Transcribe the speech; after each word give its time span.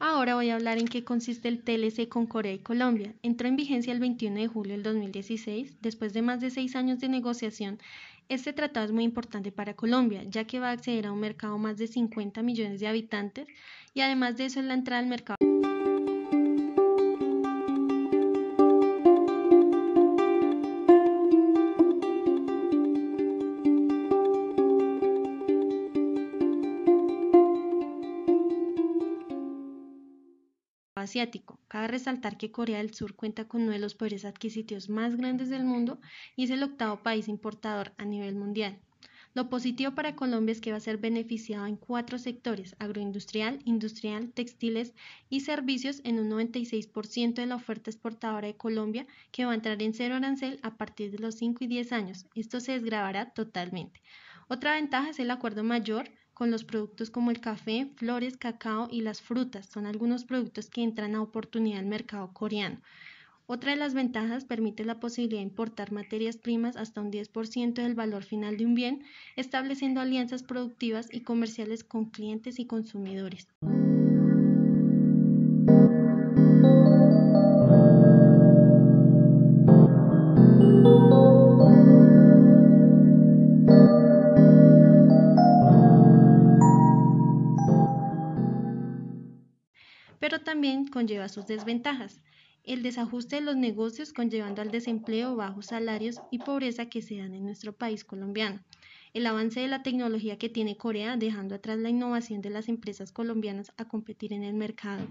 Ahora 0.00 0.36
voy 0.36 0.50
a 0.50 0.54
hablar 0.54 0.78
en 0.78 0.86
qué 0.86 1.02
consiste 1.02 1.48
el 1.48 1.60
TLC 1.60 2.08
con 2.08 2.26
Corea 2.26 2.52
y 2.52 2.60
Colombia. 2.60 3.14
Entró 3.22 3.48
en 3.48 3.56
vigencia 3.56 3.92
el 3.92 3.98
21 3.98 4.36
de 4.36 4.46
julio 4.46 4.74
del 4.74 4.84
2016. 4.84 5.78
Después 5.80 6.12
de 6.12 6.22
más 6.22 6.40
de 6.40 6.50
seis 6.50 6.76
años 6.76 7.00
de 7.00 7.08
negociación, 7.08 7.80
este 8.28 8.52
tratado 8.52 8.86
es 8.86 8.92
muy 8.92 9.02
importante 9.02 9.50
para 9.50 9.74
Colombia, 9.74 10.22
ya 10.28 10.44
que 10.44 10.60
va 10.60 10.68
a 10.68 10.72
acceder 10.72 11.06
a 11.06 11.12
un 11.12 11.18
mercado 11.18 11.58
más 11.58 11.78
de 11.78 11.88
50 11.88 12.42
millones 12.42 12.78
de 12.78 12.86
habitantes 12.86 13.48
y 13.92 14.02
además 14.02 14.36
de 14.36 14.44
eso 14.44 14.60
es 14.60 14.66
la 14.66 14.74
entrada 14.74 15.00
al 15.00 15.08
mercado. 15.08 15.37
Asiático. 31.00 31.58
Cabe 31.68 31.88
resaltar 31.88 32.36
que 32.36 32.50
Corea 32.50 32.78
del 32.78 32.94
Sur 32.94 33.14
cuenta 33.14 33.46
con 33.46 33.62
uno 33.62 33.72
de 33.72 33.78
los 33.78 33.94
poderes 33.94 34.24
adquisitivos 34.24 34.88
más 34.88 35.16
grandes 35.16 35.50
del 35.50 35.64
mundo 35.64 36.00
y 36.36 36.44
es 36.44 36.50
el 36.50 36.62
octavo 36.62 37.02
país 37.02 37.28
importador 37.28 37.92
a 37.98 38.04
nivel 38.04 38.34
mundial. 38.34 38.78
Lo 39.34 39.50
positivo 39.50 39.94
para 39.94 40.16
Colombia 40.16 40.52
es 40.52 40.60
que 40.60 40.72
va 40.72 40.78
a 40.78 40.80
ser 40.80 40.96
beneficiado 40.96 41.66
en 41.66 41.76
cuatro 41.76 42.18
sectores, 42.18 42.74
agroindustrial, 42.78 43.60
industrial, 43.64 44.32
textiles 44.32 44.94
y 45.28 45.40
servicios 45.40 46.00
en 46.02 46.18
un 46.18 46.30
96% 46.30 47.34
de 47.34 47.46
la 47.46 47.54
oferta 47.54 47.90
exportadora 47.90 48.48
de 48.48 48.56
Colombia 48.56 49.06
que 49.30 49.44
va 49.44 49.52
a 49.52 49.54
entrar 49.54 49.80
en 49.82 49.94
cero 49.94 50.16
arancel 50.16 50.58
a 50.62 50.76
partir 50.76 51.10
de 51.12 51.18
los 51.18 51.36
5 51.36 51.62
y 51.64 51.66
10 51.68 51.92
años. 51.92 52.26
Esto 52.34 52.58
se 52.58 52.72
desgravará 52.72 53.30
totalmente. 53.32 54.02
Otra 54.48 54.72
ventaja 54.72 55.10
es 55.10 55.20
el 55.20 55.30
acuerdo 55.30 55.62
mayor 55.62 56.10
con 56.38 56.52
los 56.52 56.62
productos 56.62 57.10
como 57.10 57.32
el 57.32 57.40
café, 57.40 57.90
flores, 57.96 58.36
cacao 58.36 58.86
y 58.92 59.00
las 59.00 59.20
frutas. 59.20 59.66
Son 59.66 59.86
algunos 59.86 60.24
productos 60.24 60.70
que 60.70 60.84
entran 60.84 61.16
a 61.16 61.20
oportunidad 61.20 61.78
del 61.78 61.86
mercado 61.86 62.32
coreano. 62.32 62.80
Otra 63.46 63.72
de 63.72 63.76
las 63.76 63.92
ventajas 63.92 64.44
permite 64.44 64.84
la 64.84 65.00
posibilidad 65.00 65.40
de 65.40 65.48
importar 65.48 65.90
materias 65.90 66.36
primas 66.36 66.76
hasta 66.76 67.00
un 67.00 67.10
10% 67.10 67.82
del 67.82 67.96
valor 67.96 68.22
final 68.22 68.56
de 68.56 68.66
un 68.66 68.76
bien, 68.76 69.02
estableciendo 69.34 70.00
alianzas 70.00 70.44
productivas 70.44 71.08
y 71.10 71.22
comerciales 71.22 71.82
con 71.82 72.04
clientes 72.04 72.60
y 72.60 72.66
consumidores. 72.66 73.48
Pero 90.18 90.40
también 90.40 90.86
conlleva 90.86 91.28
sus 91.28 91.46
desventajas. 91.46 92.20
El 92.64 92.82
desajuste 92.82 93.36
de 93.36 93.42
los 93.42 93.56
negocios 93.56 94.12
conllevando 94.12 94.60
al 94.60 94.70
desempleo, 94.70 95.36
bajos 95.36 95.66
salarios 95.66 96.20
y 96.30 96.38
pobreza 96.38 96.90
que 96.90 97.00
se 97.00 97.16
dan 97.16 97.34
en 97.34 97.44
nuestro 97.44 97.72
país 97.72 98.04
colombiano. 98.04 98.60
El 99.14 99.26
avance 99.26 99.60
de 99.60 99.68
la 99.68 99.82
tecnología 99.82 100.36
que 100.36 100.50
tiene 100.50 100.76
Corea 100.76 101.16
dejando 101.16 101.54
atrás 101.54 101.78
la 101.78 101.88
innovación 101.88 102.42
de 102.42 102.50
las 102.50 102.68
empresas 102.68 103.10
colombianas 103.10 103.72
a 103.78 103.86
competir 103.86 104.34
en 104.34 104.44
el 104.44 104.52
mercado. 104.54 105.08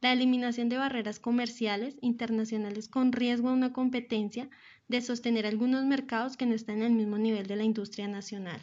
La 0.00 0.12
eliminación 0.12 0.68
de 0.68 0.76
barreras 0.76 1.18
comerciales 1.18 1.96
internacionales 2.00 2.88
con 2.88 3.12
riesgo 3.12 3.48
a 3.48 3.54
una 3.54 3.72
competencia 3.72 4.48
de 4.86 5.00
sostener 5.00 5.46
algunos 5.46 5.84
mercados 5.84 6.36
que 6.36 6.46
no 6.46 6.54
están 6.54 6.76
en 6.76 6.84
el 6.84 6.92
mismo 6.92 7.18
nivel 7.18 7.46
de 7.46 7.56
la 7.56 7.64
industria 7.64 8.06
nacional. 8.06 8.60